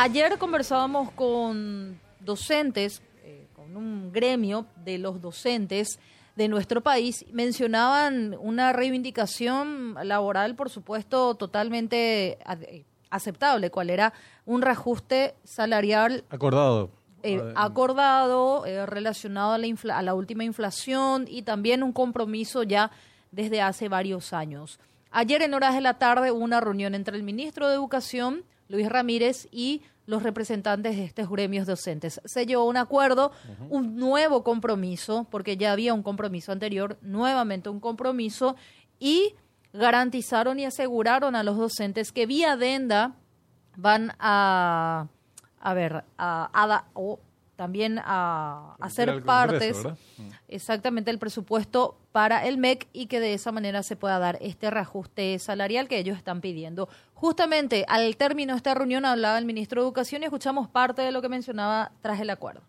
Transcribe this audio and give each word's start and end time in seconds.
Ayer 0.00 0.38
conversábamos 0.38 1.10
con 1.10 1.98
docentes, 2.20 3.02
eh, 3.24 3.48
con 3.52 3.76
un 3.76 4.12
gremio 4.12 4.66
de 4.84 4.96
los 4.96 5.20
docentes 5.20 5.98
de 6.36 6.46
nuestro 6.46 6.82
país, 6.82 7.26
mencionaban 7.32 8.36
una 8.38 8.72
reivindicación 8.72 9.96
laboral, 10.04 10.54
por 10.54 10.70
supuesto, 10.70 11.34
totalmente 11.34 12.38
eh, 12.38 12.84
aceptable, 13.10 13.72
cuál 13.72 13.90
era 13.90 14.12
un 14.46 14.62
reajuste 14.62 15.34
salarial 15.42 16.22
acordado. 16.30 16.90
Eh, 17.24 17.42
acordado, 17.56 18.62
relacionado 18.86 19.54
a 19.54 19.58
la, 19.58 19.66
a 19.96 20.02
la 20.02 20.14
última 20.14 20.44
inflación 20.44 21.24
y 21.26 21.42
también 21.42 21.82
un 21.82 21.92
compromiso 21.92 22.62
ya 22.62 22.92
desde 23.32 23.62
hace 23.62 23.88
varios 23.88 24.32
años. 24.32 24.78
Ayer 25.10 25.42
en 25.42 25.54
horas 25.54 25.74
de 25.74 25.80
la 25.80 25.94
tarde 25.94 26.30
hubo 26.30 26.44
una 26.44 26.60
reunión 26.60 26.94
entre 26.94 27.16
el 27.16 27.24
ministro 27.24 27.66
de 27.66 27.74
Educación, 27.74 28.44
Luis 28.68 28.88
Ramírez, 28.88 29.48
y 29.50 29.82
los 30.06 30.22
representantes 30.22 30.96
de 30.96 31.04
estos 31.04 31.28
gremios 31.28 31.66
docentes. 31.66 32.20
Se 32.24 32.46
llevó 32.46 32.64
un 32.64 32.78
acuerdo, 32.78 33.30
un 33.68 33.96
nuevo 33.96 34.42
compromiso, 34.42 35.26
porque 35.30 35.58
ya 35.58 35.72
había 35.72 35.92
un 35.92 36.02
compromiso 36.02 36.50
anterior, 36.50 36.98
nuevamente 37.02 37.68
un 37.68 37.78
compromiso, 37.78 38.56
y 38.98 39.34
garantizaron 39.72 40.58
y 40.58 40.64
aseguraron 40.64 41.36
a 41.36 41.42
los 41.42 41.58
docentes 41.58 42.10
que 42.12 42.24
vía 42.24 42.52
adenda 42.52 43.16
van 43.76 44.12
a, 44.18 45.08
a 45.60 45.74
ver, 45.74 46.04
a, 46.16 46.50
a, 46.52 46.84
también 47.58 47.98
a 48.04 48.76
hacer 48.78 49.24
partes 49.24 49.84
mm. 49.84 50.28
exactamente 50.46 51.10
el 51.10 51.18
presupuesto 51.18 51.98
para 52.12 52.46
el 52.46 52.56
MEC 52.56 52.86
y 52.92 53.06
que 53.06 53.18
de 53.18 53.34
esa 53.34 53.50
manera 53.50 53.82
se 53.82 53.96
pueda 53.96 54.20
dar 54.20 54.38
este 54.40 54.70
reajuste 54.70 55.36
salarial 55.40 55.88
que 55.88 55.98
ellos 55.98 56.16
están 56.16 56.40
pidiendo. 56.40 56.88
Justamente 57.14 57.84
al 57.88 58.16
término 58.16 58.52
de 58.52 58.58
esta 58.58 58.74
reunión 58.74 59.04
hablaba 59.04 59.38
el 59.38 59.44
ministro 59.44 59.82
de 59.82 59.88
Educación 59.88 60.22
y 60.22 60.26
escuchamos 60.26 60.68
parte 60.68 61.02
de 61.02 61.10
lo 61.10 61.20
que 61.20 61.28
mencionaba 61.28 61.90
tras 62.00 62.20
el 62.20 62.30
acuerdo. 62.30 62.60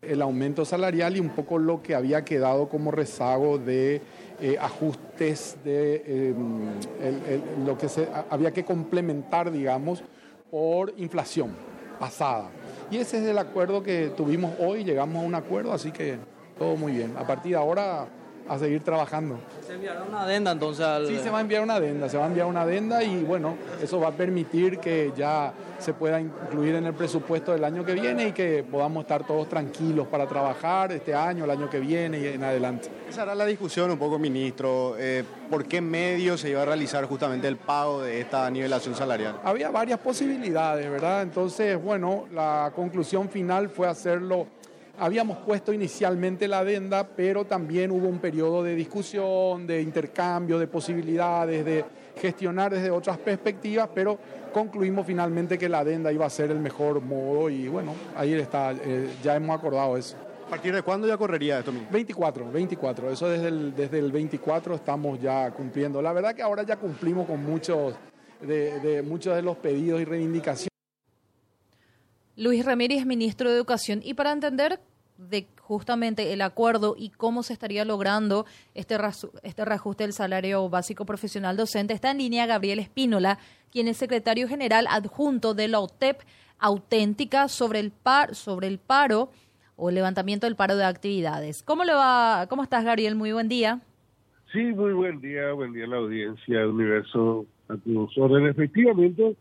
El 0.00 0.22
aumento 0.22 0.64
salarial 0.64 1.14
y 1.18 1.20
un 1.20 1.28
poco 1.28 1.58
lo 1.58 1.82
que 1.82 1.94
había 1.94 2.24
quedado 2.24 2.70
como 2.70 2.90
rezago 2.92 3.58
de 3.58 4.00
eh, 4.40 4.56
ajustes 4.58 5.58
de 5.64 6.30
em, 6.30 7.66
lo 7.66 7.76
que 7.76 7.90
se 7.90 8.08
había 8.30 8.52
que 8.52 8.64
complementar, 8.64 9.52
digamos, 9.52 10.02
por 10.50 10.94
inflación 10.96 11.54
pasada. 11.98 12.48
Y 12.90 12.98
ese 12.98 13.18
es 13.18 13.24
el 13.24 13.38
acuerdo 13.38 13.82
que 13.82 14.12
tuvimos 14.16 14.52
hoy, 14.60 14.84
llegamos 14.84 15.22
a 15.22 15.26
un 15.26 15.34
acuerdo, 15.34 15.72
así 15.72 15.90
que 15.90 16.18
todo 16.58 16.76
muy 16.76 16.92
bien. 16.92 17.14
A 17.16 17.26
partir 17.26 17.52
de 17.52 17.58
ahora 17.58 18.06
a 18.48 18.58
seguir 18.58 18.82
trabajando. 18.82 19.38
¿Se 19.66 19.74
enviará 19.74 20.02
una 20.02 20.22
adenda 20.22 20.52
entonces? 20.52 20.84
Al... 20.84 21.06
Sí, 21.06 21.18
se 21.18 21.30
va 21.30 21.38
a 21.38 21.40
enviar 21.40 21.62
una 21.62 21.76
adenda, 21.76 22.08
se 22.08 22.16
va 22.16 22.24
a 22.24 22.28
enviar 22.28 22.46
una 22.46 22.62
adenda 22.62 23.02
y 23.02 23.22
bueno, 23.22 23.56
eso 23.82 24.00
va 24.00 24.08
a 24.08 24.12
permitir 24.12 24.78
que 24.78 25.12
ya 25.16 25.52
se 25.78 25.92
pueda 25.92 26.20
incluir 26.20 26.74
en 26.74 26.86
el 26.86 26.94
presupuesto 26.94 27.52
del 27.52 27.64
año 27.64 27.84
que 27.84 27.92
viene 27.92 28.28
y 28.28 28.32
que 28.32 28.64
podamos 28.68 29.02
estar 29.02 29.26
todos 29.26 29.48
tranquilos 29.48 30.06
para 30.06 30.26
trabajar 30.26 30.92
este 30.92 31.14
año, 31.14 31.44
el 31.44 31.50
año 31.50 31.68
que 31.68 31.80
viene 31.80 32.18
y 32.18 32.26
en 32.26 32.44
adelante. 32.44 32.88
Esa 33.08 33.24
era 33.24 33.34
la 33.34 33.44
discusión 33.44 33.90
un 33.90 33.98
poco, 33.98 34.18
ministro. 34.18 34.96
Eh, 34.98 35.24
¿Por 35.50 35.64
qué 35.64 35.80
medio 35.80 36.36
se 36.36 36.50
iba 36.50 36.62
a 36.62 36.64
realizar 36.64 37.04
justamente 37.04 37.46
el 37.48 37.56
pago 37.56 38.02
de 38.02 38.20
esta 38.20 38.50
nivelación 38.50 38.94
salarial? 38.94 39.40
Había 39.44 39.70
varias 39.70 39.98
posibilidades, 39.98 40.90
¿verdad? 40.90 41.22
Entonces, 41.22 41.80
bueno, 41.82 42.26
la 42.32 42.72
conclusión 42.74 43.28
final 43.28 43.68
fue 43.68 43.88
hacerlo 43.88 44.46
Habíamos 44.98 45.38
puesto 45.38 45.72
inicialmente 45.72 46.48
la 46.48 46.60
adenda, 46.60 47.06
pero 47.06 47.44
también 47.44 47.90
hubo 47.90 48.08
un 48.08 48.18
periodo 48.18 48.62
de 48.62 48.74
discusión, 48.74 49.66
de 49.66 49.82
intercambio, 49.82 50.58
de 50.58 50.66
posibilidades, 50.66 51.64
de 51.64 51.84
gestionar 52.16 52.72
desde 52.72 52.90
otras 52.90 53.18
perspectivas, 53.18 53.90
pero 53.94 54.18
concluimos 54.54 55.06
finalmente 55.06 55.58
que 55.58 55.68
la 55.68 55.80
adenda 55.80 56.10
iba 56.12 56.24
a 56.24 56.30
ser 56.30 56.50
el 56.50 56.60
mejor 56.60 57.02
modo 57.02 57.50
y 57.50 57.68
bueno, 57.68 57.94
ahí 58.16 58.32
está, 58.32 58.72
eh, 58.72 59.10
ya 59.22 59.36
hemos 59.36 59.58
acordado 59.58 59.98
eso. 59.98 60.16
¿A 60.46 60.48
partir 60.48 60.74
de 60.74 60.80
cuándo 60.82 61.06
ya 61.06 61.18
correría 61.18 61.58
esto? 61.58 61.72
24, 61.90 62.50
24, 62.50 63.10
eso 63.10 63.28
desde 63.28 63.48
el, 63.48 63.74
desde 63.74 63.98
el 63.98 64.12
24 64.12 64.76
estamos 64.76 65.20
ya 65.20 65.50
cumpliendo. 65.50 66.00
La 66.00 66.12
verdad 66.12 66.34
que 66.34 66.42
ahora 66.42 66.62
ya 66.62 66.76
cumplimos 66.76 67.26
con 67.26 67.44
muchos 67.44 67.94
de, 68.40 68.80
de 68.80 69.02
muchos 69.02 69.34
de 69.34 69.42
los 69.42 69.56
pedidos 69.56 70.00
y 70.00 70.04
reivindicaciones. 70.04 70.75
Luis 72.36 72.64
Ramírez, 72.64 73.06
ministro 73.06 73.50
de 73.50 73.56
Educación, 73.56 74.00
y 74.04 74.14
para 74.14 74.32
entender 74.32 74.78
de 75.16 75.46
justamente 75.60 76.32
el 76.32 76.42
acuerdo 76.42 76.94
y 76.98 77.08
cómo 77.08 77.42
se 77.42 77.54
estaría 77.54 77.84
logrando 77.84 78.44
este, 78.74 78.96
este 79.42 79.64
reajuste 79.64 80.04
del 80.04 80.12
salario 80.12 80.68
básico 80.68 81.06
profesional 81.06 81.56
docente, 81.56 81.94
está 81.94 82.10
en 82.10 82.18
línea 82.18 82.46
Gabriel 82.46 82.78
Espínola, 82.78 83.38
quien 83.72 83.88
es 83.88 83.96
secretario 83.96 84.48
general 84.48 84.86
adjunto 84.90 85.54
de 85.54 85.68
la 85.68 85.80
OTEP 85.80 86.20
auténtica 86.58 87.48
sobre 87.48 87.80
el, 87.80 87.90
par, 87.90 88.34
sobre 88.34 88.66
el 88.66 88.78
paro 88.78 89.30
o 89.76 89.88
el 89.88 89.94
levantamiento 89.94 90.46
del 90.46 90.56
paro 90.56 90.76
de 90.76 90.84
actividades. 90.84 91.62
¿Cómo 91.62 91.84
le 91.84 91.94
va? 91.94 92.46
¿Cómo 92.48 92.62
estás, 92.62 92.84
Gabriel? 92.84 93.14
Muy 93.14 93.32
buen 93.32 93.48
día. 93.48 93.80
Sí, 94.52 94.62
muy 94.62 94.92
buen 94.92 95.20
día, 95.20 95.52
buen 95.52 95.72
día 95.72 95.84
a 95.84 95.88
la 95.88 95.96
audiencia 95.96 96.66
Universo 96.68 97.46
a 97.68 97.76
tus 97.76 98.16
órdenes. 98.16 98.52
Efectivamente, 98.52 99.36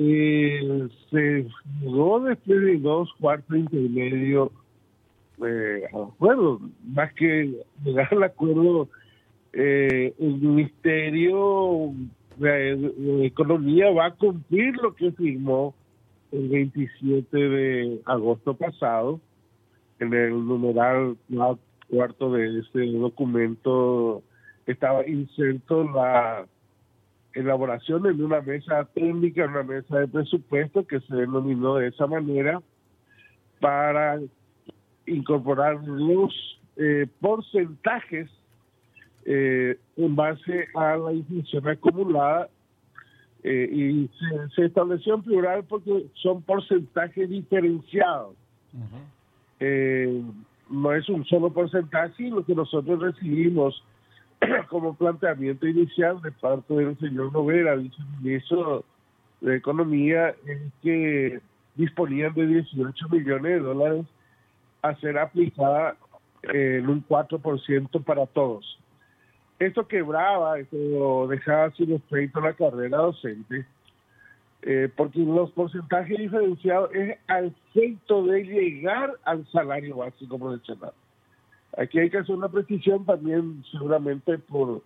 eh, 0.00 0.88
se 1.10 1.46
jugó 1.82 2.20
después 2.20 2.60
de 2.60 2.78
dos 2.78 3.12
cuartos 3.18 3.56
intermedio 3.56 4.52
eh, 5.44 5.88
al 5.92 6.02
acuerdo, 6.02 6.60
más 6.86 7.12
que 7.14 7.52
llegar 7.84 8.08
al 8.12 8.22
acuerdo, 8.22 8.88
eh, 9.52 10.14
el 10.18 10.34
Ministerio 10.40 11.92
de, 12.36 13.26
Economía 13.26 13.90
va 13.90 14.06
a 14.06 14.14
cumplir 14.14 14.76
lo 14.76 14.94
que 14.94 15.10
firmó 15.10 15.74
el 16.30 16.48
27 16.48 17.36
de 17.36 18.00
agosto 18.04 18.54
pasado 18.54 19.20
en 19.98 20.14
el 20.14 20.46
numeral 20.46 21.16
cuarto 21.88 22.32
de 22.32 22.60
ese 22.60 22.86
documento. 22.98 24.22
Estaba 24.66 25.04
inserto 25.08 25.82
la 25.84 26.46
elaboración 27.34 28.02
de 28.02 28.24
una 28.24 28.40
mesa 28.40 28.84
técnica, 28.94 29.46
una 29.46 29.62
mesa 29.62 29.98
de 29.98 30.08
presupuesto 30.08 30.86
que 30.86 31.00
se 31.00 31.14
denominó 31.14 31.76
de 31.76 31.88
esa 31.88 32.06
manera 32.06 32.60
para 33.60 34.18
incorporar 35.06 35.82
los 35.86 36.32
eh, 36.76 37.06
porcentajes 37.20 38.30
eh, 39.24 39.78
en 39.96 40.16
base 40.16 40.68
a 40.74 40.96
la 40.96 41.12
inflación 41.12 41.68
acumulada 41.68 42.48
eh, 43.42 43.68
y 43.70 44.10
se, 44.54 44.64
estableció 44.64 45.14
en 45.14 45.22
plural 45.22 45.64
porque 45.64 46.06
son 46.14 46.42
porcentajes 46.42 47.28
diferenciados. 47.28 48.34
no 50.70 50.92
es 50.92 51.08
un 51.08 51.24
solo 51.24 51.52
porcentaje, 51.52 52.30
lo 52.30 52.44
que 52.44 52.54
nosotros 52.54 53.00
recibimos 53.00 53.82
como 54.68 54.94
planteamiento 54.94 55.66
inicial 55.66 56.20
de 56.22 56.32
parte 56.32 56.74
del 56.74 56.98
señor 56.98 57.32
Novera, 57.32 57.74
viceministro 57.74 58.84
de 59.40 59.56
Economía, 59.56 60.34
es 60.46 60.60
que 60.82 61.40
disponían 61.74 62.34
de 62.34 62.46
18 62.46 63.08
millones 63.08 63.52
de 63.52 63.58
dólares 63.60 64.06
a 64.82 64.94
ser 64.96 65.18
aplicada 65.18 65.96
en 66.42 66.88
un 66.88 67.06
4% 67.06 68.04
para 68.04 68.26
todos. 68.26 68.78
Esto 69.58 69.88
quebraba, 69.88 70.58
esto 70.58 71.26
dejaba 71.28 71.70
sin 71.72 71.92
efecto 71.92 72.40
la 72.40 72.52
carrera 72.52 72.98
docente, 72.98 73.66
eh, 74.62 74.88
porque 74.96 75.18
los 75.20 75.50
porcentajes 75.52 76.16
diferenciados 76.16 76.94
es 76.94 77.18
al 77.26 77.54
efecto 77.74 78.24
de 78.24 78.44
llegar 78.44 79.12
al 79.24 79.46
salario 79.50 79.96
básico 79.96 80.38
profesional. 80.38 80.92
Aquí 81.76 81.98
hay 81.98 82.10
que 82.10 82.18
hacer 82.18 82.34
una 82.34 82.48
precisión 82.48 83.04
también, 83.04 83.62
seguramente 83.70 84.38
por, 84.38 84.82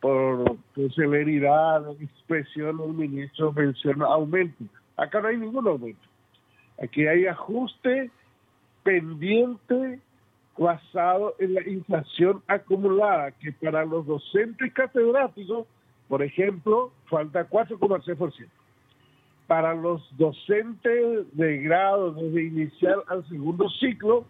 por, 0.00 0.56
severidad, 0.94 1.90
expresión, 2.00 2.80
el 2.80 2.92
ministro 2.94 3.52
menciona 3.52 4.06
aumento. 4.06 4.64
Acá 4.96 5.20
no 5.20 5.28
hay 5.28 5.36
ningún 5.36 5.66
aumento. 5.66 6.00
Aquí 6.82 7.06
hay 7.06 7.26
ajuste 7.26 8.10
pendiente 8.82 10.00
basado 10.56 11.34
en 11.38 11.54
la 11.54 11.66
inflación 11.66 12.42
acumulada, 12.46 13.32
que 13.32 13.52
para 13.52 13.84
los 13.84 14.06
docentes 14.06 14.72
catedráticos, 14.72 15.66
por 16.08 16.22
ejemplo, 16.22 16.92
falta 17.08 17.48
4,6%. 17.48 18.46
Para 19.46 19.74
los 19.74 20.02
docentes 20.16 21.26
de 21.36 21.58
grado 21.58 22.12
desde 22.12 22.44
inicial 22.44 23.02
al 23.08 23.26
segundo 23.28 23.68
ciclo, 23.70 24.24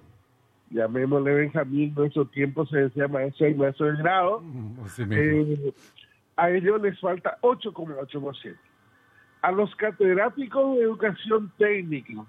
llamémosle 0.70 1.34
Benjamín, 1.34 1.90
en 1.90 1.94
nuestro 1.94 2.24
tiempo 2.26 2.64
se 2.66 2.78
decía 2.78 3.08
maestro 3.08 3.48
y 3.48 3.54
maestro 3.54 3.86
de 3.86 3.96
grado, 3.98 4.42
eh, 5.10 5.72
a 6.36 6.50
ellos 6.50 6.80
les 6.80 6.98
falta 7.00 7.38
8,8%. 7.42 8.56
A 9.42 9.52
los 9.52 9.74
catedráticos 9.76 10.76
de 10.76 10.82
educación 10.82 11.50
técnica 11.58 12.24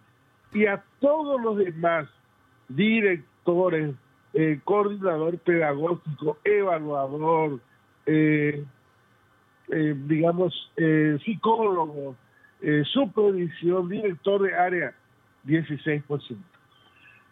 y 0.54 0.66
a 0.66 0.84
todos 1.00 1.42
los 1.42 1.58
demás 1.58 2.08
directores, 2.70 3.96
eh, 4.34 4.60
coordinador 4.64 5.38
pedagógico, 5.40 6.38
evaluador, 6.44 7.60
eh, 8.06 8.64
digamos, 9.68 10.72
psicólogos, 11.24 12.16
eh, 12.62 12.84
supervisión, 12.86 13.90
director 13.90 14.42
de 14.44 14.54
área, 14.54 14.94
16%. 15.44 16.38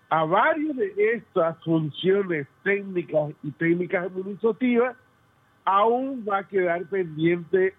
A 0.09 0.25
varias 0.25 0.75
de 0.75 1.13
estas 1.13 1.63
funciones 1.63 2.47
técnicas 2.63 3.31
y 3.43 3.51
técnicas 3.51 4.05
administrativas, 4.05 4.97
aún 5.65 6.25
va 6.27 6.39
a 6.39 6.47
quedar 6.47 6.83
pendiente 6.85 7.75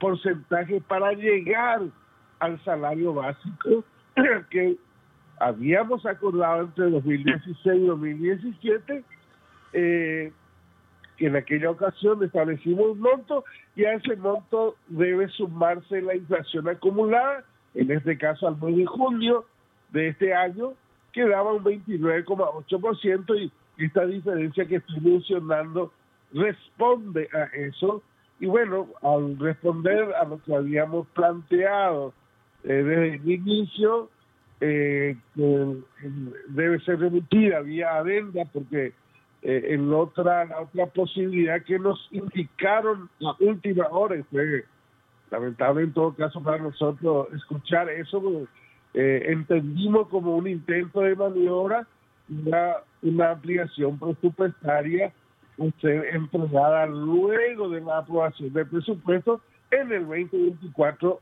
porcentaje 0.00 0.80
para 0.80 1.12
llegar 1.12 1.82
al 2.40 2.64
salario 2.64 3.14
básico 3.14 3.84
que 4.50 4.76
habíamos 5.38 6.04
acordado 6.04 6.62
entre 6.62 6.90
2016 6.90 7.82
y 7.82 7.86
2017, 7.86 9.04
eh, 9.72 10.32
que 11.16 11.26
en 11.26 11.36
aquella 11.36 11.70
ocasión 11.70 12.22
establecimos 12.24 12.90
un 12.90 13.00
monto 13.00 13.44
y 13.76 13.84
a 13.84 13.94
ese 13.94 14.16
monto 14.16 14.76
debe 14.88 15.28
sumarse 15.28 16.00
la 16.02 16.16
inflación 16.16 16.68
acumulada, 16.68 17.44
en 17.74 17.90
este 17.90 18.18
caso 18.18 18.48
al 18.48 18.60
mes 18.60 18.76
de 18.76 18.86
junio 18.86 19.44
de 19.90 20.08
este 20.08 20.34
año, 20.34 20.74
que 21.12 21.26
daba 21.26 21.52
un 21.52 21.64
29,8% 21.64 23.50
y 23.76 23.84
esta 23.84 24.06
diferencia 24.06 24.66
que 24.66 24.76
estoy 24.76 25.00
mencionando 25.00 25.92
responde 26.32 27.28
a 27.32 27.44
eso. 27.56 28.02
Y 28.40 28.46
bueno, 28.46 28.88
al 29.02 29.38
responder 29.38 30.14
a 30.14 30.24
lo 30.24 30.42
que 30.42 30.54
habíamos 30.54 31.06
planteado 31.08 32.12
eh, 32.64 32.72
desde 32.72 33.14
el 33.14 33.30
inicio, 33.30 34.10
eh, 34.60 35.16
debe 36.48 36.80
ser 36.80 36.98
remitida 36.98 37.60
vía 37.60 37.96
adenda 37.96 38.44
porque 38.52 38.92
eh, 39.42 39.66
en 39.68 39.92
otra 39.92 40.44
la 40.46 40.62
otra 40.62 40.86
posibilidad 40.86 41.62
que 41.62 41.78
nos 41.78 42.08
indicaron 42.10 43.08
la 43.20 43.36
última 43.38 43.86
hora 43.88 44.16
fue 44.32 44.64
lamentable 45.30 45.84
en 45.84 45.92
todo 45.92 46.12
caso 46.12 46.42
para 46.42 46.58
nosotros 46.58 47.28
escuchar 47.34 47.88
eso 47.88 48.48
eh, 49.00 49.30
entendimos 49.30 50.08
como 50.08 50.34
un 50.34 50.48
intento 50.48 51.02
de 51.02 51.14
maniobra 51.14 51.86
una, 52.28 52.78
una 53.00 53.30
ampliación 53.30 53.96
presupuestaria 53.96 55.12
usted 55.56 56.16
entregada 56.16 56.84
luego 56.86 57.68
de 57.68 57.80
la 57.80 57.98
aprobación 57.98 58.52
del 58.52 58.66
presupuesto 58.66 59.40
en 59.70 59.92
el 59.92 60.00
2024 60.00 61.20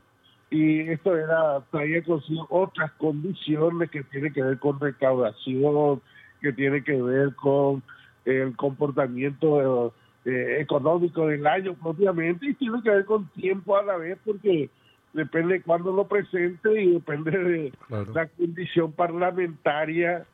y 0.49 0.89
esto 0.89 1.15
era 1.15 1.61
traía 1.69 2.03
consigo 2.03 2.47
otras 2.49 2.91
condiciones 2.93 3.91
que 3.91 4.01
tienen 4.05 4.33
que 4.33 4.41
ver 4.41 4.57
con 4.57 4.79
recaudación, 4.79 6.01
que 6.41 6.53
tiene 6.53 6.83
que 6.83 6.99
ver 6.99 7.35
con 7.35 7.83
el 8.25 8.55
comportamiento 8.55 9.93
eh, 10.25 10.61
económico 10.61 11.27
del 11.27 11.45
año 11.45 11.75
propiamente 11.75 12.47
y 12.47 12.55
tiene 12.55 12.81
que 12.81 12.89
ver 12.89 13.05
con 13.05 13.27
tiempo 13.29 13.77
a 13.77 13.83
la 13.83 13.97
vez 13.97 14.17
porque 14.25 14.71
depende 15.13 15.55
de 15.55 15.61
cuándo 15.61 15.91
lo 15.91 16.07
presente 16.07 16.81
y 16.81 16.93
depende 16.93 17.31
de 17.31 17.73
la 18.13 18.27
condición 18.27 18.91
parlamentaria 18.91 20.25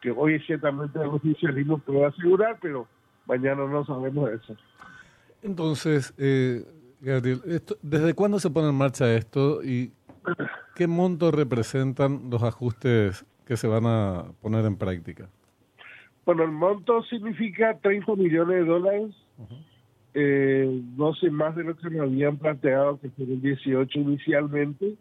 que 0.00 0.10
hoy 0.10 0.40
ciertamente 0.40 0.98
el 0.98 1.06
oficialismo 1.06 1.78
puede 1.78 2.06
asegurar, 2.06 2.58
pero 2.60 2.86
mañana 3.26 3.64
no 3.66 3.84
sabemos 3.84 4.30
eso. 4.30 4.56
Entonces, 5.42 6.12
eh, 6.18 6.64
Gabriel, 7.00 7.40
¿desde 7.82 8.14
cuándo 8.14 8.38
se 8.38 8.50
pone 8.50 8.68
en 8.68 8.74
marcha 8.74 9.12
esto 9.14 9.62
y 9.62 9.92
qué 10.74 10.86
monto 10.86 11.30
representan 11.30 12.30
los 12.30 12.42
ajustes 12.42 13.24
que 13.46 13.56
se 13.56 13.68
van 13.68 13.86
a 13.86 14.24
poner 14.40 14.64
en 14.64 14.76
práctica? 14.76 15.28
Bueno, 16.24 16.44
el 16.44 16.52
monto 16.52 17.02
significa 17.04 17.76
30 17.82 18.14
millones 18.14 18.56
de 18.56 18.64
dólares, 18.64 19.14
eh, 20.14 20.82
no 20.96 21.14
sé 21.14 21.30
más 21.30 21.54
de 21.56 21.64
lo 21.64 21.74
que 21.76 21.88
me 21.88 22.00
habían 22.00 22.36
planteado, 22.36 23.00
que 23.00 23.08
fueron 23.10 23.40
18 23.40 23.98
inicialmente. 23.98 24.96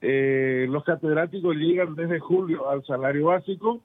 eh, 0.00 0.66
los 0.68 0.82
catedráticos 0.84 1.54
llegan 1.56 1.94
desde 1.94 2.18
julio 2.18 2.68
al 2.70 2.84
salario 2.84 3.26
básico 3.26 3.80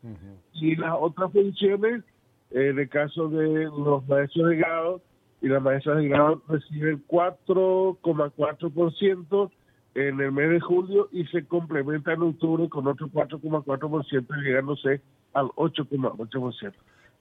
y 0.54 0.76
las 0.76 0.96
otras 1.00 1.32
funciones, 1.32 2.04
eh, 2.52 2.70
en 2.70 2.80
el 2.80 2.90
caso 2.90 3.30
de 3.30 3.66
los 3.66 4.08
maestros 4.08 4.50
de 4.50 4.56
grado, 4.58 5.02
y 5.42 5.50
las 5.50 5.62
maestras 5.62 5.98
de 5.98 6.08
grado 6.08 6.42
reciben 6.48 7.04
4,4% 7.08 9.52
en 9.96 10.20
el 10.20 10.32
mes 10.32 10.50
de 10.50 10.60
julio 10.60 11.08
y 11.12 11.26
se 11.26 11.46
complementa 11.46 12.14
en 12.14 12.24
octubre 12.24 12.68
con 12.68 12.88
otro 12.88 13.08
4,4% 13.08 14.44
llegándose 14.44 15.02
al 15.34 15.46
8,8%. 15.56 16.74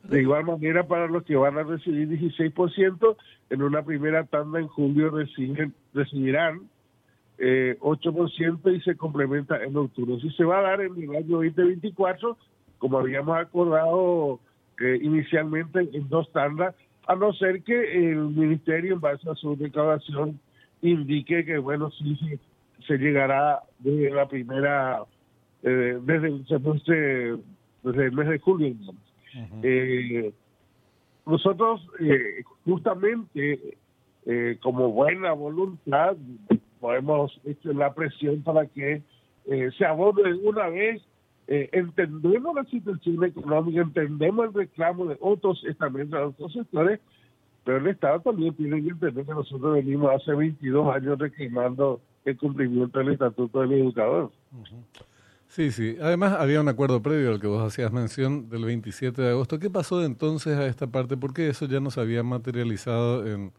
De 0.08 0.20
igual 0.20 0.44
manera, 0.44 0.86
para 0.86 1.06
los 1.06 1.24
que 1.24 1.36
van 1.36 1.56
a 1.56 1.62
recibir 1.62 2.08
16%, 2.08 3.16
en 3.50 3.62
una 3.62 3.82
primera 3.82 4.24
tanda 4.24 4.60
en 4.60 4.68
julio 4.68 5.10
reciben, 5.10 5.74
recibirán 5.94 6.68
eh, 7.38 7.76
8% 7.80 8.76
y 8.76 8.80
se 8.82 8.96
complementa 8.96 9.62
en 9.62 9.76
octubre. 9.76 10.20
Si 10.20 10.30
se 10.30 10.44
va 10.44 10.58
a 10.58 10.62
dar 10.62 10.80
en 10.82 11.02
el 11.02 11.16
año 11.16 11.38
2024, 11.38 12.36
como 12.78 12.98
habíamos 12.98 13.38
acordado 13.38 14.40
eh, 14.80 14.98
inicialmente 15.02 15.88
en 15.92 16.08
dos 16.08 16.30
tandas, 16.32 16.74
a 17.06 17.16
no 17.16 17.32
ser 17.32 17.62
que 17.62 18.10
el 18.10 18.28
ministerio, 18.28 18.94
en 18.94 19.00
base 19.00 19.28
a 19.28 19.34
su 19.34 19.56
declaración, 19.56 20.38
indique 20.82 21.44
que, 21.44 21.58
bueno, 21.58 21.90
sí, 21.90 22.38
se 22.86 22.98
llegará 22.98 23.60
desde 23.78 24.10
la 24.10 24.28
primera, 24.28 25.02
eh, 25.62 25.98
desde, 26.02 26.28
el, 26.28 26.44
desde 27.82 28.04
el 28.06 28.12
mes 28.12 28.28
de 28.28 28.38
julio. 28.38 28.74
Eh, 29.62 30.32
nosotros, 31.26 31.86
eh, 32.00 32.42
justamente, 32.64 33.76
eh, 34.26 34.58
como 34.62 34.90
buena 34.92 35.32
voluntad, 35.32 36.16
podemos 36.80 37.32
hacer 37.40 37.76
la 37.76 37.94
presión 37.94 38.42
para 38.42 38.66
que 38.66 39.02
eh, 39.46 39.70
se 39.76 39.84
aborde 39.84 40.34
una 40.34 40.68
vez. 40.68 41.02
Eh, 41.46 41.68
entendemos 41.72 42.54
la 42.54 42.64
situación 42.64 43.22
económica, 43.22 43.82
entendemos 43.82 44.46
el 44.46 44.54
reclamo 44.54 45.06
de 45.06 45.16
otros 45.20 45.62
estamentos, 45.64 46.18
de 46.18 46.26
otros 46.26 46.52
sectores, 46.54 47.00
pero 47.64 47.78
el 47.78 47.86
Estado 47.86 48.20
también 48.20 48.54
tiene 48.54 48.82
que 48.82 48.88
entender 48.88 49.26
que 49.26 49.32
nosotros 49.32 49.74
venimos 49.74 50.10
hace 50.14 50.34
22 50.34 50.94
años 50.94 51.18
reclamando 51.18 52.00
el 52.24 52.36
cumplimiento 52.38 52.98
del 52.98 53.10
Estatuto 53.10 53.60
del 53.60 53.72
Educador. 53.72 54.30
Sí, 55.48 55.70
sí. 55.70 55.96
Además, 56.00 56.32
había 56.32 56.60
un 56.60 56.68
acuerdo 56.68 57.00
previo 57.00 57.30
al 57.30 57.40
que 57.40 57.46
vos 57.46 57.62
hacías 57.62 57.92
mención 57.92 58.48
del 58.48 58.64
27 58.64 59.22
de 59.22 59.30
agosto. 59.30 59.58
¿Qué 59.58 59.70
pasó 59.70 60.04
entonces 60.04 60.58
a 60.58 60.66
esta 60.66 60.88
parte? 60.88 61.16
¿Por 61.16 61.32
qué 61.32 61.48
eso 61.48 61.66
ya 61.66 61.80
no 61.80 61.90
se 61.90 62.00
había 62.00 62.22
materializado 62.22 63.26
en 63.26 63.52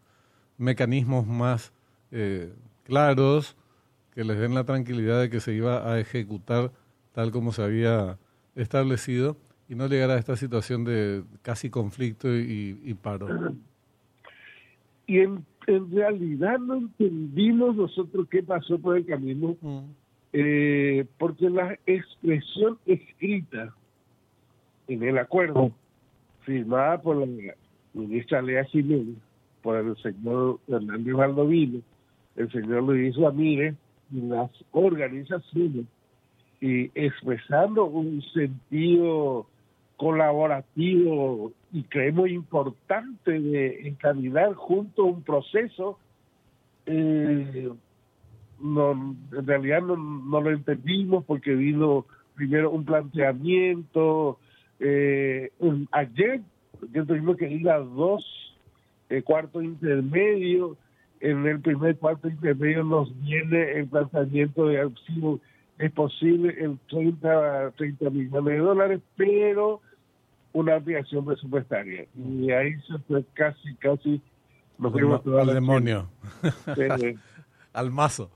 mecanismos 0.58 1.26
más 1.26 1.72
eh, 2.10 2.52
claros 2.84 3.56
que 4.14 4.24
les 4.24 4.38
den 4.38 4.54
la 4.54 4.64
tranquilidad 4.64 5.20
de 5.20 5.30
que 5.30 5.40
se 5.40 5.52
iba 5.52 5.90
a 5.90 6.00
ejecutar 6.00 6.72
tal 7.12 7.30
como 7.30 7.52
se 7.52 7.62
había 7.62 8.18
establecido 8.54 9.36
y 9.68 9.74
no 9.74 9.88
llegar 9.88 10.10
a 10.10 10.18
esta 10.18 10.36
situación 10.36 10.84
de 10.84 11.22
casi 11.42 11.70
conflicto 11.70 12.28
y, 12.34 12.96
paro. 13.02 13.54
Y 15.06 15.18
en, 15.18 15.44
realidad 15.90 16.58
no 16.58 16.76
entendimos 16.76 17.76
nosotros 17.76 18.26
qué 18.30 18.42
pasó 18.42 18.78
por 18.78 18.96
el 18.96 19.04
camino, 19.04 19.56
mm. 19.60 19.80
Eh, 20.38 21.06
porque 21.16 21.48
la 21.48 21.78
expresión 21.86 22.78
escrita 22.84 23.74
en 24.86 25.02
el 25.02 25.16
acuerdo, 25.16 25.72
firmada 26.42 27.00
por 27.00 27.16
la 27.16 27.54
ministra 27.94 28.42
Lea 28.42 28.64
Jiménez, 28.64 29.16
por 29.62 29.78
el 29.78 29.96
señor 29.96 30.60
Hernández 30.68 31.14
Valdovino, 31.14 31.80
el 32.36 32.52
señor 32.52 32.82
Luis 32.82 33.16
Ramírez 33.16 33.76
y 34.12 34.20
las 34.20 34.50
organizaciones 34.72 35.86
y 36.60 36.90
expresando 36.94 37.86
un 37.86 38.20
sentido 38.34 39.46
colaborativo 39.96 41.50
y 41.72 41.82
creemos 41.84 42.28
importante 42.28 43.40
de 43.40 43.88
encaminar 43.88 44.52
junto 44.52 45.04
a 45.04 45.06
un 45.06 45.22
proceso, 45.22 45.98
eh, 46.84 47.72
no, 48.60 49.16
en 49.32 49.46
realidad 49.46 49.82
no, 49.82 49.96
no, 49.96 50.40
lo 50.40 50.50
entendimos 50.50 51.24
porque 51.24 51.54
vino 51.54 52.06
primero 52.34 52.70
un 52.70 52.84
planteamiento. 52.84 54.38
Eh, 54.80 55.50
ayer 55.92 56.40
yo 56.92 57.06
tuvimos 57.06 57.36
que 57.36 57.48
ir 57.50 57.68
a 57.68 57.78
dos 57.78 58.24
eh, 59.08 59.22
cuartos 59.22 59.64
intermedios. 59.64 60.76
En 61.20 61.46
el 61.46 61.60
primer 61.60 61.96
cuarto 61.96 62.28
intermedio 62.28 62.84
nos 62.84 63.10
viene 63.22 63.72
el 63.72 63.88
planteamiento 63.88 64.66
de 64.66 64.80
archivo 64.80 65.40
es 65.78 65.92
posible 65.92 66.54
el 66.58 66.78
30, 66.88 67.72
30 67.72 68.10
millones 68.10 68.44
de 68.44 68.58
dólares, 68.58 69.00
pero 69.16 69.80
una 70.52 70.76
ampliación 70.76 71.24
presupuestaria. 71.24 72.06
Y 72.14 72.50
ahí 72.50 72.74
se 72.86 72.98
fue 73.06 73.24
casi, 73.34 73.74
casi... 73.76 74.20
Nos 74.78 74.94
al 74.94 75.54
demonio. 75.54 76.08
al 77.72 77.90
mazo. 77.90 78.30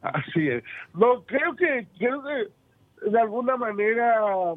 Así 0.00 0.48
es. 0.48 0.64
No, 0.94 1.22
creo 1.24 1.54
que, 1.56 1.86
creo 1.98 2.22
que 2.22 3.10
de 3.10 3.20
alguna 3.20 3.56
manera 3.56 4.54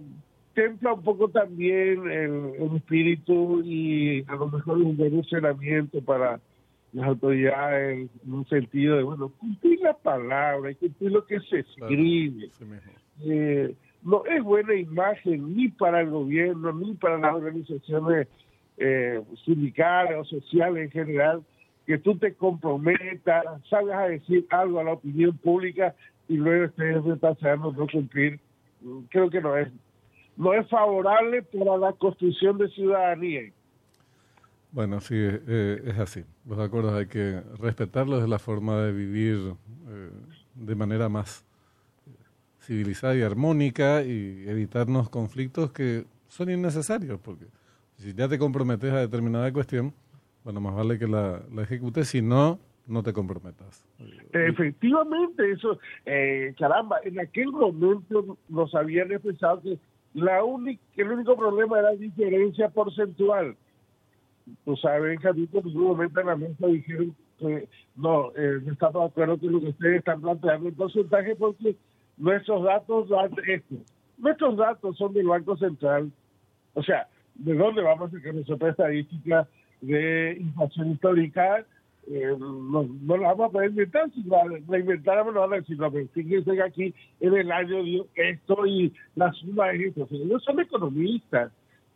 templa 0.53 0.93
un 0.93 1.03
poco 1.03 1.29
también 1.29 2.09
el, 2.09 2.75
espíritu 2.75 3.61
y 3.63 4.23
a 4.27 4.35
lo 4.35 4.47
mejor 4.49 4.77
un 4.77 4.95
buen 4.95 5.11
funcionamiento 5.11 6.01
para 6.01 6.39
las 6.93 7.07
autoridades 7.07 8.09
en 8.23 8.33
un 8.33 8.47
sentido 8.47 8.97
de, 8.97 9.03
bueno, 9.03 9.29
cumplir 9.39 9.79
la 9.81 9.93
palabra 9.93 10.71
y 10.71 10.75
cumplir 10.75 11.11
lo 11.11 11.25
que 11.25 11.39
se 11.41 11.59
escribe. 11.59 12.49
Eh, 13.25 13.75
no 14.03 14.23
es 14.25 14.43
buena 14.43 14.75
imagen 14.75 15.55
ni 15.55 15.69
para 15.69 16.01
el 16.01 16.09
gobierno, 16.09 16.71
ni 16.73 16.93
para 16.93 17.17
las 17.17 17.33
organizaciones 17.33 18.27
eh, 18.77 19.21
sindicales 19.45 20.17
o 20.19 20.25
sociales 20.25 20.85
en 20.85 20.91
general, 20.91 21.43
que 21.85 21.97
tú 21.97 22.17
te 22.17 22.33
comprometas, 22.33 23.43
salgas 23.69 23.99
a 23.99 24.07
decir 24.07 24.45
algo 24.49 24.79
a 24.79 24.83
la 24.83 24.93
opinión 24.93 25.37
pública 25.37 25.95
y 26.27 26.37
luego 26.37 26.65
estés 26.65 27.03
retrasando 27.03 27.71
no 27.71 27.87
cumplir. 27.87 28.39
Creo 29.09 29.29
que 29.29 29.41
no 29.41 29.57
es 29.57 29.69
no 30.35 30.53
es 30.53 30.67
favorable 30.67 31.43
para 31.43 31.77
la 31.77 31.93
construcción 31.93 32.57
de 32.57 32.67
ciudadanía. 32.69 33.51
Bueno, 34.71 34.99
sí, 34.99 35.15
eh, 35.15 35.83
es 35.85 35.99
así. 35.99 36.23
Los 36.47 36.57
acuerdos 36.59 36.93
hay 36.93 37.05
que 37.05 37.41
respetarlos, 37.59 38.23
es 38.23 38.29
la 38.29 38.39
forma 38.39 38.81
de 38.81 38.91
vivir 38.91 39.53
eh, 39.87 40.09
de 40.55 40.75
manera 40.75 41.09
más 41.09 41.45
civilizada 42.61 43.15
y 43.15 43.21
armónica 43.21 44.01
y 44.01 44.45
evitarnos 44.47 45.09
conflictos 45.09 45.71
que 45.71 46.05
son 46.27 46.49
innecesarios, 46.49 47.19
porque 47.19 47.45
si 47.97 48.13
ya 48.13 48.27
te 48.27 48.39
comprometes 48.39 48.91
a 48.91 49.01
determinada 49.01 49.51
cuestión, 49.53 49.93
bueno, 50.43 50.61
más 50.61 50.75
vale 50.75 50.99
que 50.99 51.07
la, 51.07 51.41
la 51.53 51.63
ejecutes, 51.63 52.09
si 52.09 52.21
no, 52.21 52.59
no 52.87 53.03
te 53.03 53.13
comprometas. 53.13 53.85
Efectivamente, 54.33 55.51
eso, 55.51 55.79
eh, 56.05 56.53
caramba, 56.57 56.97
en 57.03 57.19
aquel 57.19 57.51
momento 57.51 58.37
nos 58.49 58.73
habían 58.75 59.11
expresado 59.11 59.61
que 59.61 59.77
la 60.13 60.43
única, 60.43 60.81
el 60.97 61.11
único 61.11 61.35
problema 61.35 61.79
era 61.79 61.91
la 61.91 61.97
diferencia 61.97 62.69
porcentual. 62.69 63.55
Tú 64.65 64.75
sabes, 64.75 65.03
Benjamín, 65.03 65.49
en 65.53 65.65
ningún 65.65 65.83
momento 65.83 66.19
en 66.19 66.27
la 66.27 66.35
mesa 66.35 66.67
dijeron 66.67 67.15
no, 67.95 68.31
eh, 68.35 68.61
estamos 68.71 69.01
de 69.01 69.05
acuerdo 69.05 69.37
con 69.37 69.51
lo 69.51 69.59
que 69.59 69.69
ustedes 69.69 69.99
están 69.99 70.21
planteando 70.21 70.69
el 70.69 70.75
porcentaje 70.75 71.35
porque 71.35 71.75
nuestros 72.17 72.63
datos 72.63 73.09
dan 73.09 73.31
esto. 73.47 73.75
Nuestros 74.17 74.57
datos 74.57 74.97
son 74.97 75.13
del 75.13 75.27
Banco 75.27 75.57
Central. 75.57 76.11
O 76.73 76.83
sea, 76.83 77.07
¿de 77.35 77.53
dónde 77.55 77.81
vamos 77.81 78.13
a 78.13 78.17
sacar 78.17 78.33
nuestra 78.33 78.69
estadística 78.69 79.47
de 79.83 80.37
inflación 80.39 80.91
histórica? 80.91 81.65
Eh, 82.07 82.35
no, 82.37 82.83
no 82.83 83.17
la 83.17 83.29
vamos 83.29 83.49
a 83.49 83.51
poder 83.51 83.69
inventar, 83.69 84.11
si 84.11 84.23
la, 84.23 84.43
la 84.67 84.79
inventáramos, 84.79 85.33
no 85.33 85.41
van 85.41 85.53
a 85.53 85.55
decir, 85.57 85.77
no, 85.77 85.89
pero 85.89 86.07
fíjense 86.09 86.51
que 86.51 86.61
aquí 86.61 86.93
en 87.21 87.33
el 87.33 87.49
año 87.51 87.81
dio 87.81 88.07
esto 88.15 88.65
y 88.65 88.93
la 89.15 89.31
suma 89.31 89.71
es 89.71 89.81
esto. 89.87 90.07
Ellos 90.11 90.43
son 90.43 90.59
economistas, 90.59 91.51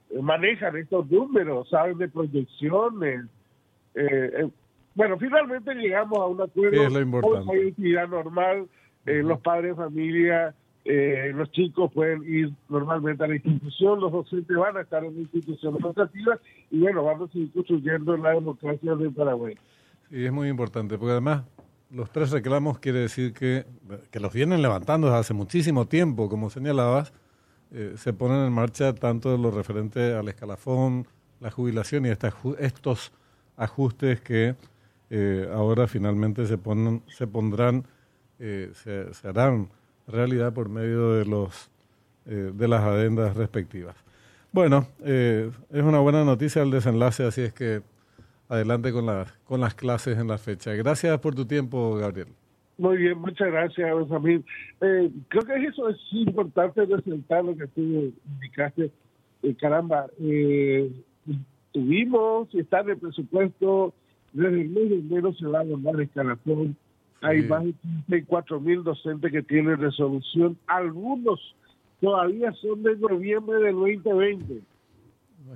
eh, 0.10 0.22
manejan 0.22 0.78
estos 0.78 1.10
números, 1.10 1.70
saben 1.70 1.98
de 1.98 2.08
proyecciones. 2.08 3.26
Eh, 3.96 4.50
bueno, 4.96 5.18
finalmente 5.18 5.76
llegamos 5.76 6.20
a 6.20 6.26
un 6.26 6.42
acuerdo. 6.42 6.84
Es 6.84 6.94
lo 6.94 7.02
importante. 7.02 7.52
Hay 7.52 7.70
actividad 7.70 8.08
normal, 8.08 8.68
los 9.06 9.40
padres 9.42 9.72
de 9.72 9.84
familia, 9.84 10.56
los 11.34 11.52
chicos 11.52 11.92
pueden 11.94 12.24
ir 12.24 12.52
normalmente 12.70 13.24
a 13.24 13.28
la 13.28 13.36
institución, 13.36 14.00
los 14.00 14.12
docentes 14.12 14.56
van 14.56 14.78
a 14.78 14.82
estar 14.82 15.04
en 15.04 15.16
la 15.16 15.22
institución 15.22 15.76
educativa 15.80 16.40
y 16.72 16.80
bueno, 16.80 17.04
vamos 17.04 17.30
a 17.30 17.34
seguir 17.34 17.52
construyendo 17.52 18.16
la 18.18 18.32
democracia 18.32 18.96
de 18.96 19.10
Paraguay. 19.10 19.56
Y 20.10 20.26
es 20.26 20.32
muy 20.32 20.48
importante, 20.48 20.98
porque 20.98 21.12
además 21.12 21.44
los 21.92 22.10
tres 22.12 22.32
reclamos 22.32 22.80
quiere 22.80 23.00
decir 23.00 23.34
que, 23.34 23.66
que 24.12 24.20
los 24.20 24.34
vienen 24.34 24.62
levantando 24.62 25.08
desde 25.08 25.20
hace 25.20 25.34
muchísimo 25.34 25.88
tiempo, 25.88 26.30
como 26.30 26.50
señalabas, 26.50 27.14
eh, 27.72 27.94
se 27.98 28.14
ponen 28.14 28.46
en 28.46 28.54
marcha 28.54 28.94
tanto 28.94 29.38
lo 29.38 29.52
referente 29.52 30.14
al 30.14 30.28
escalafón, 30.30 31.06
la 31.40 31.52
jubilación 31.52 32.06
y 32.06 32.10
estos 32.10 33.12
ajustes 33.58 34.22
que 34.22 34.56
eh, 35.10 35.50
ahora 35.54 35.88
finalmente 35.88 36.46
se, 36.46 36.58
ponen, 36.58 37.04
se 37.08 37.28
pondrán, 37.28 37.86
eh, 38.40 38.72
se, 38.74 39.14
se, 39.14 39.28
harán 39.28 39.70
realidad 40.08 40.54
por 40.54 40.70
medio 40.70 41.14
de, 41.14 41.26
los, 41.26 41.70
de 42.26 42.68
las 42.68 42.84
adendas 42.84 43.36
respectivas. 43.36 43.96
Bueno, 44.52 44.88
es 45.04 45.52
una 45.72 46.00
buena 46.00 46.24
noticia 46.24 46.64
el 46.64 46.72
desenlace, 46.72 47.26
así 47.26 47.42
es 47.42 47.54
que 47.54 47.82
adelante 48.50 48.92
con, 48.92 49.06
la, 49.06 49.26
con 49.46 49.60
las 49.60 49.76
clases 49.76 50.18
en 50.18 50.28
la 50.28 50.38
fecha. 50.38 50.74
Gracias 50.74 51.20
por 51.20 51.36
tu 51.36 51.46
tiempo, 51.46 51.96
Gabriel. 51.96 52.28
Muy 52.78 52.98
bien, 52.98 53.18
muchas 53.18 53.48
gracias, 53.52 53.96
Benjamín. 53.96 54.46
Eh, 54.82 55.12
creo 55.30 55.44
que 55.44 55.66
eso 55.66 55.90
es 55.90 55.98
importante 56.12 56.86
resaltar 56.86 57.44
lo 57.44 57.58
que 57.58 57.68
tú 57.68 58.14
indicaste. 58.36 58.92
Eh, 59.42 59.56
caramba, 59.56 60.06
eh, 60.20 60.92
tuvimos, 61.72 62.54
está 62.54 62.82
en 62.82 62.90
el 62.92 62.98
presupuesto, 62.98 63.94
desde 64.32 64.62
el 64.62 64.70
mes 64.70 64.90
de 64.90 65.00
enero 65.00 65.34
se 65.34 65.48
va 65.48 65.62
a 65.62 65.64
mandar 65.64 66.00
escalafón. 66.00 66.78
Hay 67.22 67.42
más 67.44 67.64
de 67.64 67.74
34 68.08 68.60
mil 68.60 68.84
docentes 68.84 69.32
que 69.32 69.42
tienen 69.42 69.78
resolución. 69.78 70.58
Algunos 70.68 71.56
todavía 72.00 72.52
son 72.54 72.84
de 72.84 72.96
noviembre 72.98 73.60
del 73.60 73.76
2020. 73.76 74.62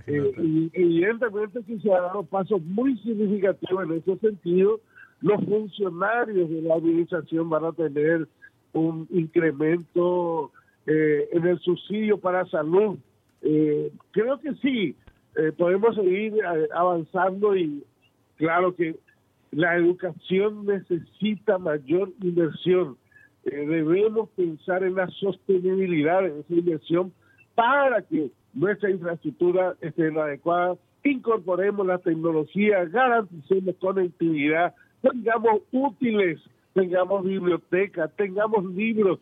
Eh, 0.08 0.34
y 0.38 0.72
evidentemente 0.74 1.62
que 1.64 1.80
se 1.80 1.94
ha 1.94 2.02
dado 2.02 2.24
pasos 2.24 2.62
muy 2.64 2.98
significativos 3.00 3.84
en 3.84 3.98
ese 3.98 4.18
sentido. 4.18 4.80
Los 5.22 5.44
funcionarios 5.44 6.50
de 6.50 6.62
la 6.62 6.76
administración 6.76 7.50
van 7.50 7.66
a 7.66 7.74
tener 7.74 8.28
un 8.74 9.08
incremento 9.12 10.52
eh, 10.88 11.30
en 11.32 11.46
el 11.46 11.60
subsidio 11.60 12.18
para 12.18 12.46
salud. 12.48 12.98
Eh, 13.42 13.92
creo 14.12 14.40
que 14.40 14.54
sí, 14.56 14.96
podemos 15.58 15.96
seguir 15.96 16.34
avanzando 16.74 17.56
y 17.56 17.84
claro 18.36 18.76
que 18.76 18.96
la 19.52 19.76
educación 19.76 20.66
necesita 20.66 21.58
mayor 21.58 22.10
inversión. 22.22 22.98
debemos 23.44 24.30
pensar 24.30 24.84
en 24.84 24.96
la 24.96 25.08
sostenibilidad 25.08 26.22
de 26.22 26.40
esa 26.40 26.54
inversión 26.54 27.14
para 27.56 28.02
que 28.02 28.32
nuestra 28.54 28.90
infraestructura 28.90 29.76
esté 29.82 30.08
adecuada, 30.08 30.76
incorporemos 31.04 31.86
la 31.86 31.98
tecnología, 31.98 32.86
garanticemos 32.86 33.76
conectividad, 33.80 34.74
tengamos 35.02 35.62
útiles, 35.72 36.40
tengamos 36.74 37.26
biblioteca, 37.26 38.08
tengamos 38.10 38.66
libros. 38.74 39.20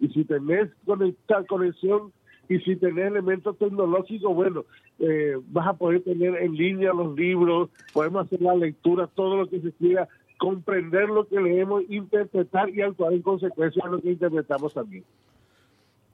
Y 0.00 0.08
si 0.08 0.24
tenés 0.24 0.70
conectar, 0.84 1.46
conexión 1.46 2.12
y 2.48 2.58
si 2.60 2.76
tenés 2.76 3.06
elementos 3.06 3.56
tecnológicos, 3.58 4.34
bueno, 4.34 4.64
eh, 4.98 5.36
vas 5.48 5.66
a 5.68 5.74
poder 5.74 6.02
tener 6.02 6.36
en 6.36 6.54
línea 6.54 6.92
los 6.92 7.16
libros, 7.16 7.70
podemos 7.92 8.26
hacer 8.26 8.40
la 8.40 8.54
lectura, 8.54 9.08
todo 9.08 9.36
lo 9.36 9.48
que 9.48 9.60
se 9.60 9.72
quiera, 9.72 10.08
comprender 10.38 11.08
lo 11.08 11.26
que 11.26 11.40
leemos, 11.40 11.82
interpretar 11.88 12.70
y 12.70 12.82
actuar 12.82 13.12
en 13.12 13.22
consecuencia 13.22 13.82
de 13.84 13.90
lo 13.90 14.00
que 14.00 14.10
interpretamos 14.10 14.74
también. 14.74 15.04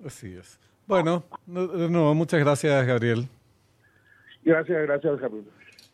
Así 0.04 0.34
es. 0.34 0.58
Bueno, 0.87 1.25
no, 1.46 2.14
muchas 2.14 2.40
gracias, 2.40 2.87
Gabriel. 2.87 3.28
Gracias, 4.42 4.82
gracias, 4.82 5.20
Gabriel. 5.20 5.44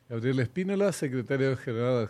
Gabriel 0.09 0.39
Espínola, 0.39 0.93
secretario 0.93 1.57
general 1.57 2.03